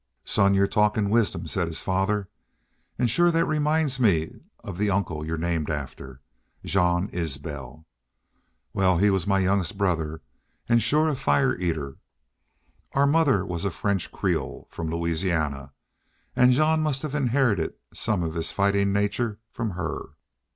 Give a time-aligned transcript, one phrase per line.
[0.25, 2.27] "Son, you're talkin' wisdom," said his father.
[2.97, 6.23] "An' shore that reminds me of the uncle you're named after.
[6.65, 7.85] Jean Isbel!...
[8.73, 10.23] Wal, he was my youngest brother
[10.67, 11.97] an' shore a fire eater.
[12.93, 15.71] Our mother was a French creole from Louisiana,
[16.35, 20.15] an' Jean must have inherited some of his fightin' nature from her.